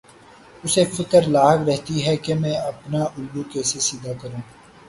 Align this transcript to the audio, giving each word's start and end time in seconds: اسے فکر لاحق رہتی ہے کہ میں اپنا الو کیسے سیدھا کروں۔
اسے 0.63 0.83
فکر 0.95 1.21
لاحق 1.27 1.59
رہتی 1.67 2.05
ہے 2.05 2.15
کہ 2.23 2.33
میں 2.33 2.55
اپنا 2.71 3.01
الو 3.17 3.41
کیسے 3.51 3.79
سیدھا 3.79 4.13
کروں۔ 4.21 4.41